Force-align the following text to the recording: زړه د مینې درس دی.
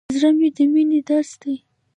زړه 0.19 0.29
د 0.55 0.57
مینې 0.71 0.99
درس 1.09 1.31
دی. 1.41 1.55